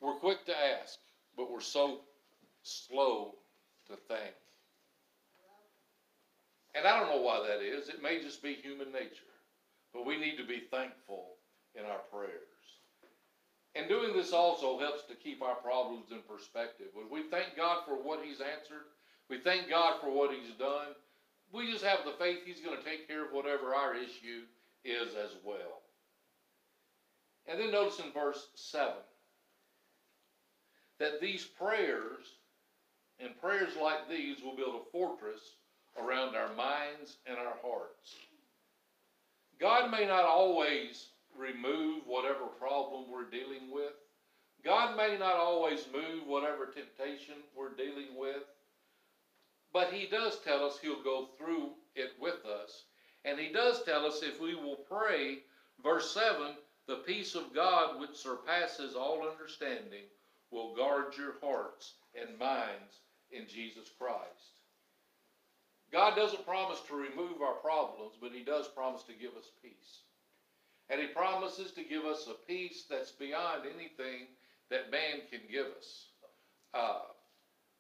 We're 0.02 0.16
quick 0.16 0.46
to 0.46 0.54
ask, 0.82 1.00
but 1.38 1.52
we're 1.52 1.62
so 1.62 2.02
slow 2.64 3.36
to 3.88 3.96
thank. 4.08 4.34
And 6.76 6.86
I 6.86 7.00
don't 7.00 7.10
know 7.10 7.22
why 7.22 7.46
that 7.48 7.62
is. 7.62 7.90
It 7.90 8.04
may 8.04 8.22
just 8.22 8.44
be 8.44 8.54
human 8.54 8.92
nature. 8.92 9.24
But 9.94 10.06
we 10.06 10.18
need 10.18 10.38
to 10.38 10.46
be 10.46 10.62
thankful 10.72 11.36
in 11.74 11.86
our 11.86 12.00
prayers. 12.12 12.49
And 13.80 13.88
doing 13.88 14.12
this 14.14 14.34
also 14.34 14.78
helps 14.78 15.04
to 15.04 15.16
keep 15.16 15.42
our 15.42 15.56
problems 15.56 16.12
in 16.12 16.20
perspective. 16.28 16.88
When 16.94 17.10
we 17.10 17.30
thank 17.30 17.56
God 17.56 17.84
for 17.86 17.96
what 17.96 18.20
He's 18.22 18.42
answered, 18.42 18.84
we 19.30 19.40
thank 19.40 19.70
God 19.70 20.02
for 20.02 20.12
what 20.12 20.32
He's 20.32 20.54
done, 20.56 20.88
we 21.54 21.72
just 21.72 21.86
have 21.86 22.00
the 22.04 22.12
faith 22.20 22.40
He's 22.46 22.60
going 22.60 22.78
to 22.78 22.84
take 22.84 23.08
care 23.08 23.24
of 23.24 23.32
whatever 23.32 23.74
our 23.74 23.96
issue 23.96 24.44
is 24.84 25.16
as 25.16 25.32
well. 25.46 25.84
And 27.48 27.58
then 27.58 27.72
notice 27.72 28.00
in 28.00 28.12
verse 28.12 28.50
7 28.56 28.92
that 31.00 31.22
these 31.22 31.46
prayers 31.46 32.26
and 33.18 33.40
prayers 33.40 33.78
like 33.82 34.10
these 34.10 34.44
will 34.44 34.58
build 34.58 34.76
a 34.76 34.92
fortress 34.92 35.56
around 35.98 36.36
our 36.36 36.54
minds 36.56 37.16
and 37.26 37.38
our 37.38 37.56
hearts. 37.64 38.16
God 39.58 39.90
may 39.90 40.06
not 40.06 40.26
always 40.26 41.08
remove 41.38 42.04
whatever 42.06 42.46
problem 42.60 43.06
we're 43.12 43.30
dealing 43.30 43.72
with. 43.72 43.94
God 44.64 44.98
may 44.98 45.18
not 45.18 45.36
always 45.36 45.86
move 45.94 46.28
whatever 46.28 46.66
temptation 46.66 47.36
we're 47.56 47.76
dealing 47.76 48.18
with. 48.18 48.44
But 49.72 49.94
He 49.94 50.08
does 50.08 50.40
tell 50.40 50.66
us 50.66 50.80
He'll 50.82 51.04
go 51.04 51.30
through 51.38 51.72
it 51.96 52.12
with 52.20 52.46
us. 52.46 52.86
And 53.26 53.40
He 53.40 53.52
does 53.52 53.84
tell 53.84 54.06
us 54.06 54.22
if 54.24 54.40
we 54.40 54.56
will 54.56 54.78
pray, 54.90 55.40
verse 55.84 56.12
7, 56.14 56.56
the 56.88 57.04
peace 57.06 57.36
of 57.36 57.54
God 57.54 58.00
which 58.00 58.16
surpasses 58.16 58.96
all 58.96 59.28
understanding 59.30 60.06
will 60.52 60.76
guard 60.76 61.16
your 61.18 61.36
hearts 61.42 61.94
and 62.20 62.38
minds 62.40 63.02
in 63.32 63.48
Jesus 63.48 63.90
Christ. 63.98 64.60
God 65.92 66.16
doesn't 66.16 66.46
promise 66.46 66.82
to 66.88 66.96
remove 66.96 67.42
our 67.42 67.56
problems, 67.56 68.14
but 68.20 68.32
He 68.32 68.44
does 68.44 68.68
promise 68.68 69.04
to 69.04 69.14
give 69.14 69.36
us 69.36 69.52
peace. 69.62 70.02
And 70.90 71.00
He 71.00 71.08
promises 71.08 71.72
to 71.74 71.84
give 71.84 72.06
us 72.06 72.28
a 72.28 72.34
peace 72.48 72.86
that's 72.90 73.12
beyond 73.12 73.64
anything 73.66 74.28
that 74.70 74.92
man 74.92 75.22
can 75.30 75.42
give 75.52 75.68
us. 75.78 76.06
Uh, 76.74 77.02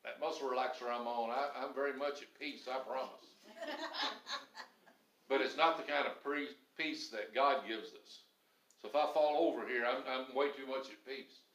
that 0.03 0.19
muscle 0.19 0.49
relaxer 0.49 0.89
I'm 0.89 1.07
on, 1.07 1.29
I, 1.29 1.63
I'm 1.63 1.73
very 1.73 1.93
much 1.93 2.21
at 2.21 2.39
peace, 2.39 2.67
I 2.71 2.79
promise. 2.79 3.25
But 5.27 5.41
it's 5.41 5.55
not 5.55 5.77
the 5.77 5.83
kind 5.83 6.07
of 6.07 6.23
pre- 6.23 6.57
peace 6.77 7.09
that 7.09 7.35
God 7.35 7.67
gives 7.67 7.89
us. 7.93 8.25
So 8.81 8.89
if 8.89 8.95
I 8.95 9.13
fall 9.13 9.47
over 9.47 9.67
here, 9.67 9.85
I'm, 9.85 10.01
I'm 10.09 10.35
way 10.35 10.47
too 10.57 10.65
much 10.65 10.89
at 10.89 11.05
peace. 11.05 11.45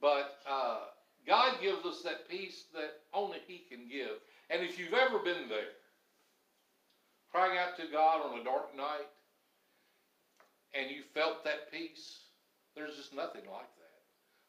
But 0.00 0.38
uh, 0.48 0.78
God 1.26 1.60
gives 1.60 1.84
us 1.84 2.00
that 2.02 2.28
peace 2.28 2.64
that 2.72 3.04
only 3.12 3.38
He 3.46 3.64
can 3.68 3.88
give. 3.90 4.16
And 4.48 4.62
if 4.62 4.78
you've 4.78 4.94
ever 4.94 5.18
been 5.18 5.48
there, 5.48 5.76
crying 7.30 7.58
out 7.58 7.76
to 7.76 7.84
God 7.92 8.24
on 8.24 8.40
a 8.40 8.44
dark 8.44 8.74
night, 8.74 9.12
and 10.74 10.90
you 10.90 11.02
felt 11.14 11.44
that 11.44 11.72
peace, 11.72 12.20
there's 12.74 12.96
just 12.96 13.14
nothing 13.14 13.42
like 13.50 13.70
that. 13.76 13.88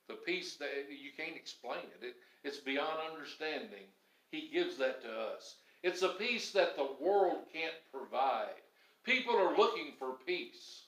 The 0.07 0.19
peace 0.25 0.55
that 0.57 0.69
you 0.89 1.11
can't 1.15 1.35
explain 1.35 1.79
it. 1.79 2.05
it 2.05 2.15
it's 2.43 2.57
beyond 2.57 2.97
understanding. 3.11 3.85
He 4.31 4.49
gives 4.51 4.77
that 4.77 5.01
to 5.03 5.09
us. 5.09 5.55
It's 5.83 6.01
a 6.01 6.09
peace 6.09 6.51
that 6.51 6.75
the 6.75 6.89
world 6.99 7.43
can't 7.53 7.73
provide. 7.91 8.61
People 9.03 9.35
are 9.35 9.57
looking 9.57 9.93
for 9.97 10.13
peace. 10.25 10.83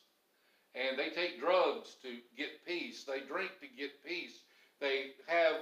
And 0.76 0.98
they 0.98 1.10
take 1.10 1.40
drugs 1.40 1.96
to 2.02 2.18
get 2.38 2.66
peace. 2.66 3.04
They 3.04 3.20
drink 3.20 3.52
to 3.60 3.68
get 3.68 4.04
peace. 4.06 4.40
They 4.80 5.12
have 5.28 5.56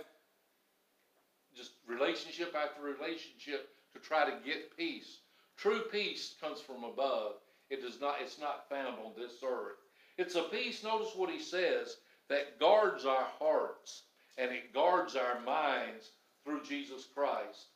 just 1.55 1.71
relationship 1.87 2.55
after 2.55 2.81
relationship 2.81 3.69
to 3.93 3.99
try 3.99 4.25
to 4.25 4.35
get 4.45 4.75
peace. 4.77 5.19
True 5.57 5.81
peace 5.91 6.35
comes 6.39 6.61
from 6.61 6.83
above. 6.83 7.33
It 7.69 7.81
does 7.81 8.01
not, 8.01 8.15
it's 8.21 8.39
not 8.39 8.69
found 8.69 8.95
on 8.99 9.11
this 9.17 9.43
earth. 9.43 9.77
It's 10.17 10.35
a 10.35 10.43
peace, 10.43 10.83
notice 10.83 11.13
what 11.15 11.29
he 11.29 11.39
says, 11.39 11.97
that 12.29 12.59
guards 12.59 13.05
our 13.05 13.27
hearts 13.39 14.03
and 14.37 14.51
it 14.51 14.73
guards 14.73 15.15
our 15.15 15.39
minds 15.41 16.09
through 16.43 16.63
Jesus 16.63 17.05
Christ. 17.13 17.67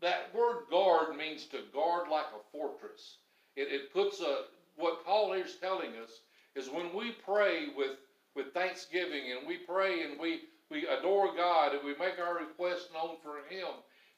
That 0.00 0.34
word 0.34 0.64
guard 0.70 1.16
means 1.16 1.46
to 1.46 1.58
guard 1.72 2.08
like 2.10 2.26
a 2.34 2.42
fortress. 2.52 3.18
It, 3.56 3.68
it 3.72 3.92
puts 3.92 4.20
a, 4.20 4.44
what 4.76 5.04
Paul 5.04 5.32
is 5.32 5.56
telling 5.56 5.90
us 6.02 6.10
is 6.54 6.68
when 6.68 6.94
we 6.94 7.12
pray 7.12 7.66
with, 7.76 7.96
with 8.34 8.52
thanksgiving 8.52 9.32
and 9.36 9.46
we 9.46 9.58
pray 9.58 10.02
and 10.02 10.18
we, 10.20 10.42
we 10.70 10.86
adore 10.86 11.34
God 11.34 11.72
and 11.72 11.84
we 11.84 11.94
make 11.98 12.18
our 12.18 12.38
requests 12.38 12.88
known 12.92 13.16
for 13.22 13.36
Him, 13.48 13.68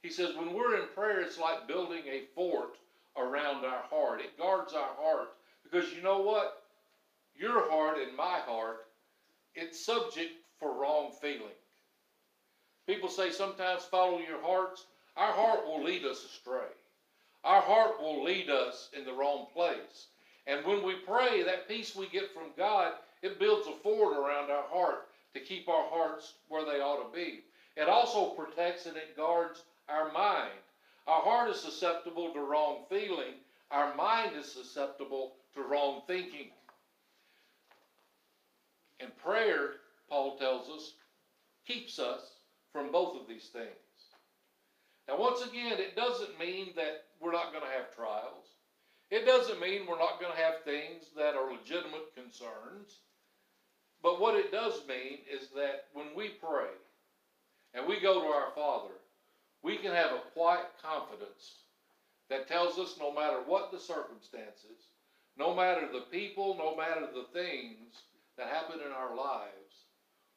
he 0.02 0.10
says 0.10 0.36
when 0.36 0.54
we're 0.54 0.76
in 0.76 0.88
prayer, 0.94 1.20
it's 1.20 1.38
like 1.38 1.68
building 1.68 2.02
a 2.08 2.24
fort 2.34 2.76
around 3.18 3.64
our 3.64 3.82
heart. 3.90 4.20
It 4.20 4.38
guards 4.38 4.72
our 4.72 4.94
heart. 4.98 5.28
Because 5.62 5.92
you 5.92 6.02
know 6.02 6.20
what? 6.20 6.62
Your 7.38 7.70
heart 7.70 7.98
and 7.98 8.16
my 8.16 8.38
heart, 8.46 8.86
it's 9.54 9.84
subject 9.84 10.32
for 10.58 10.72
wrong 10.72 11.12
feeling. 11.20 11.56
People 12.86 13.08
say 13.08 13.30
sometimes 13.30 13.82
follow 13.84 14.18
your 14.18 14.40
hearts. 14.40 14.86
Our 15.16 15.32
heart 15.32 15.66
will 15.66 15.82
lead 15.82 16.04
us 16.04 16.24
astray. 16.24 16.70
Our 17.44 17.60
heart 17.60 18.00
will 18.00 18.22
lead 18.22 18.48
us 18.48 18.90
in 18.96 19.04
the 19.04 19.12
wrong 19.12 19.46
place. 19.52 20.06
And 20.46 20.64
when 20.64 20.84
we 20.84 20.94
pray, 20.94 21.42
that 21.42 21.68
peace 21.68 21.96
we 21.96 22.08
get 22.08 22.32
from 22.32 22.50
God, 22.56 22.92
it 23.22 23.38
builds 23.38 23.66
a 23.66 23.72
fort 23.82 24.16
around 24.16 24.50
our 24.50 24.64
heart 24.68 25.08
to 25.34 25.40
keep 25.40 25.68
our 25.68 25.88
hearts 25.90 26.34
where 26.48 26.64
they 26.64 26.80
ought 26.80 27.10
to 27.10 27.16
be. 27.16 27.40
It 27.76 27.88
also 27.88 28.30
protects 28.30 28.86
and 28.86 28.96
it 28.96 29.16
guards 29.16 29.62
our 29.88 30.12
mind. 30.12 30.50
Our 31.06 31.22
heart 31.22 31.50
is 31.50 31.60
susceptible 31.60 32.32
to 32.32 32.40
wrong 32.40 32.84
feeling. 32.88 33.34
Our 33.70 33.94
mind 33.94 34.36
is 34.36 34.50
susceptible 34.50 35.34
to 35.54 35.62
wrong 35.62 36.02
thinking. 36.06 36.50
And 39.00 39.16
prayer, 39.18 39.74
Paul 40.08 40.36
tells 40.36 40.68
us, 40.68 40.94
keeps 41.66 41.98
us 41.98 42.22
from 42.72 42.90
both 42.90 43.20
of 43.20 43.28
these 43.28 43.50
things. 43.52 43.68
Now, 45.08 45.18
once 45.18 45.42
again, 45.42 45.78
it 45.78 45.94
doesn't 45.94 46.38
mean 46.38 46.70
that 46.76 47.04
we're 47.20 47.32
not 47.32 47.52
going 47.52 47.64
to 47.64 47.70
have 47.70 47.94
trials. 47.94 48.46
It 49.10 49.24
doesn't 49.24 49.60
mean 49.60 49.86
we're 49.86 49.98
not 49.98 50.20
going 50.20 50.32
to 50.32 50.42
have 50.42 50.64
things 50.64 51.04
that 51.16 51.36
are 51.36 51.52
legitimate 51.52 52.14
concerns. 52.16 52.98
But 54.02 54.20
what 54.20 54.34
it 54.34 54.50
does 54.50 54.82
mean 54.88 55.18
is 55.32 55.48
that 55.54 55.86
when 55.92 56.06
we 56.16 56.30
pray 56.30 56.70
and 57.74 57.86
we 57.86 58.00
go 58.00 58.20
to 58.20 58.26
our 58.26 58.50
Father, 58.54 58.94
we 59.62 59.76
can 59.76 59.92
have 59.92 60.12
a 60.12 60.30
quiet 60.32 60.66
confidence 60.82 61.60
that 62.30 62.48
tells 62.48 62.78
us 62.78 62.96
no 62.98 63.12
matter 63.12 63.38
what 63.46 63.70
the 63.70 63.78
circumstances, 63.78 64.90
no 65.38 65.54
matter 65.54 65.88
the 65.92 66.06
people, 66.10 66.56
no 66.58 66.76
matter 66.76 67.06
the 67.12 67.26
things 67.32 68.02
that 68.36 68.48
happen 68.48 68.80
in 68.84 68.92
our 68.92 69.16
lives, 69.16 69.84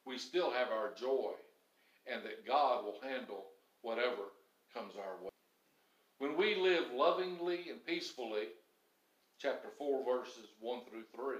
we 0.06 0.18
still 0.18 0.50
have 0.50 0.68
our 0.68 0.92
joy 0.94 1.32
and 2.06 2.24
that 2.24 2.46
God 2.46 2.84
will 2.84 2.98
handle 3.02 3.46
whatever 3.82 4.32
comes 4.74 4.94
our 4.96 5.22
way. 5.22 5.30
When 6.18 6.36
we 6.36 6.54
live 6.54 6.84
lovingly 6.94 7.70
and 7.70 7.84
peacefully, 7.84 8.48
chapter 9.38 9.68
4, 9.78 10.04
verses 10.04 10.48
1 10.60 10.80
through 10.84 11.04
3, 11.14 11.36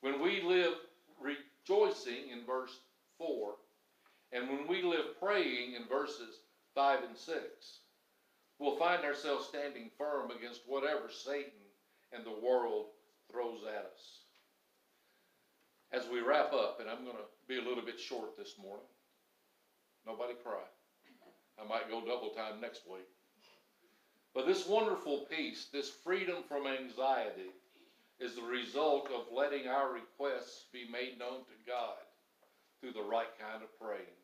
when 0.00 0.22
we 0.22 0.42
live 0.42 0.74
rejoicing 1.20 2.30
in 2.32 2.44
verse 2.46 2.78
4, 3.18 3.54
and 4.32 4.48
when 4.48 4.66
we 4.68 4.82
live 4.82 5.18
praying 5.20 5.74
in 5.74 5.88
verses 5.88 6.40
5 6.74 7.04
and 7.08 7.16
6, 7.16 7.38
we'll 8.58 8.76
find 8.76 9.04
ourselves 9.04 9.46
standing 9.46 9.90
firm 9.98 10.30
against 10.30 10.62
whatever 10.66 11.10
Satan 11.10 11.52
and 12.12 12.24
the 12.24 12.46
world 12.46 12.86
throws 13.30 13.60
at 13.66 13.90
us. 13.92 14.20
As 15.92 16.08
we 16.10 16.20
wrap 16.20 16.52
up, 16.52 16.78
and 16.80 16.88
I'm 16.88 17.04
going 17.04 17.16
to 17.16 17.28
be 17.48 17.58
a 17.58 17.68
little 17.68 17.84
bit 17.84 17.98
short 17.98 18.36
this 18.36 18.54
morning, 18.62 18.86
nobody 20.06 20.34
cry. 20.44 20.62
I 21.60 21.68
might 21.68 21.90
go 21.90 22.00
double 22.00 22.30
time 22.30 22.60
next 22.60 22.82
week. 22.90 23.08
But 24.34 24.46
this 24.46 24.66
wonderful 24.66 25.26
peace, 25.30 25.66
this 25.72 25.90
freedom 25.90 26.44
from 26.48 26.66
anxiety, 26.66 27.50
is 28.20 28.34
the 28.36 28.42
result 28.42 29.08
of 29.08 29.32
letting 29.34 29.66
our 29.66 29.92
requests 29.92 30.66
be 30.72 30.86
made 30.90 31.18
known 31.18 31.40
to 31.40 31.66
God 31.66 31.98
through 32.80 32.92
the 32.92 33.02
right 33.02 33.28
kind 33.38 33.62
of 33.62 33.80
praying. 33.80 34.16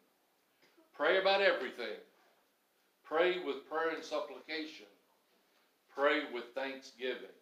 Pray 0.95 1.21
about 1.21 1.43
everything. 1.43 1.99
Pray 3.07 3.39
with 3.45 3.69
prayer 3.69 3.95
and 3.95 4.05
supplication. 4.05 4.87
Pray 5.95 6.23
with 6.35 6.45
thanksgiving. 6.55 7.35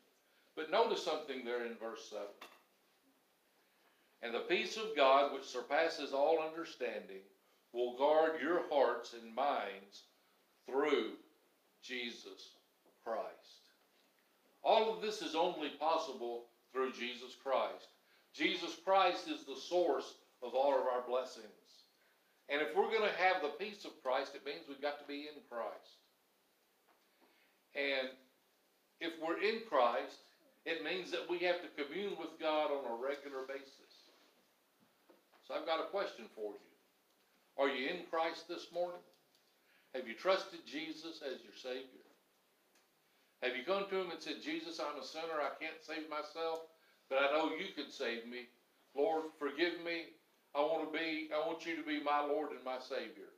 But 0.57 0.71
notice 0.71 1.03
something 1.03 1.45
there 1.45 1.65
in 1.65 1.75
verse 1.75 2.09
7. 2.11 2.23
And 4.23 4.35
the 4.35 4.41
peace 4.41 4.77
of 4.77 4.97
God, 4.97 5.33
which 5.33 5.45
surpasses 5.45 6.13
all 6.13 6.39
understanding, 6.39 7.23
will 7.73 7.97
guard 7.97 8.41
your 8.41 8.63
hearts 8.71 9.15
and 9.15 9.35
minds 9.35 10.05
through 10.67 11.13
Jesus 11.83 12.51
Christ. 13.05 13.25
All 14.63 14.95
of 14.95 15.03
this 15.03 15.21
is 15.21 15.35
only 15.35 15.71
possible 15.81 16.45
through 16.73 16.93
Jesus 16.93 17.37
Christ. 17.43 17.89
Jesus 18.33 18.77
Christ 18.85 19.29
is 19.29 19.45
the 19.45 19.61
source 19.61 20.15
of 20.43 20.55
all 20.55 20.75
of 20.75 20.87
our 20.87 21.03
blessings. 21.07 21.45
And 22.49 22.61
if 22.61 22.77
we're 22.77 22.93
going 22.93 23.09
to 23.09 23.23
have 23.23 23.41
the 23.41 23.57
peace 23.57 23.85
of 23.85 23.97
Christ, 24.03 24.33
it 24.35 24.45
means 24.45 24.69
we've 24.69 24.83
got 24.83 25.01
to 25.01 25.09
be 25.09 25.29
in 25.33 25.41
Christ. 25.49 26.05
And 27.75 28.13
if 29.01 29.13
we're 29.21 29.41
in 29.41 29.65
Christ, 29.69 30.21
it 30.67 30.85
means 30.85 31.11
that 31.11 31.29
we 31.29 31.39
have 31.41 31.61
to 31.63 31.73
commune 31.83 32.17
with 32.19 32.41
God 32.41 32.71
on 32.71 32.85
a 32.85 33.01
regular 33.01 33.49
basis. 33.49 34.13
So 35.47 35.55
I've 35.55 35.67
got 35.67 35.81
a 35.81 35.93
question 35.93 36.27
for 36.35 36.53
you. 36.53 36.73
Are 37.57 37.69
you 37.69 37.89
in 37.89 38.05
Christ 38.11 38.49
this 38.49 38.69
morning? 38.73 39.01
Have 39.95 40.09
you 40.09 40.15
trusted 40.15 40.67
Jesus 40.67 41.21
as 41.23 41.45
your 41.45 41.55
Savior? 41.57 42.05
Have 43.43 43.57
you 43.57 43.63
come 43.63 43.85
to 43.89 44.01
Him 44.01 44.11
and 44.11 44.21
said, 44.21 44.43
Jesus, 44.43 44.81
I'm 44.81 45.01
a 45.01 45.05
sinner. 45.05 45.39
I 45.39 45.53
can't 45.61 45.79
save 45.85 46.09
myself, 46.09 46.61
but 47.09 47.19
I 47.19 47.31
know 47.31 47.53
you 47.53 47.77
can 47.77 47.91
save 47.91 48.27
me. 48.27 48.49
Lord, 48.97 49.25
forgive 49.39 49.85
me. 49.85 50.17
I 50.55 50.61
want 50.61 50.93
to 50.93 50.99
be, 50.99 51.31
I 51.35 51.47
want 51.47 51.67
you 51.67 51.77
to 51.77 51.83
be 51.83 52.03
my 52.03 52.21
Lord 52.21 52.51
and 52.51 52.65
my 52.65 52.79
Savior. 52.79 53.31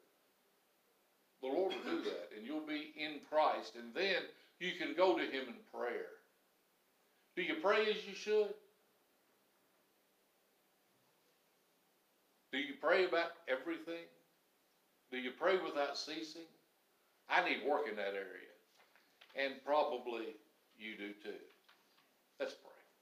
The 1.43 1.49
Lord 1.49 1.73
will 1.73 1.93
do 1.93 2.03
that, 2.05 2.31
and 2.37 2.47
you'll 2.47 2.67
be 2.67 2.93
in 2.97 3.21
Christ, 3.31 3.75
and 3.77 3.95
then 3.95 4.23
you 4.61 4.73
can 4.79 4.95
go 4.95 5.17
to 5.17 5.25
Him 5.25 5.45
in 5.49 5.55
prayer. 5.73 6.17
Do 7.37 7.43
you 7.43 7.55
pray 7.63 7.83
as 7.83 8.07
you 8.07 8.15
should? 8.15 8.55
Do 12.53 12.59
you 12.59 12.75
pray 12.81 13.05
about 13.05 13.33
everything? 13.49 14.07
Do 15.11 15.19
you 15.19 15.31
pray 15.31 15.59
without 15.59 15.99
ceasing? 15.99 16.49
I 17.29 17.47
need 17.47 17.67
work 17.67 17.89
in 17.89 17.97
that 17.97 18.15
area. 18.15 18.55
And 19.35 19.55
probably 19.65 20.37
you 20.79 20.97
do 20.97 21.13
too. 21.23 21.37
Let's 22.41 22.55
pray. 22.55 22.76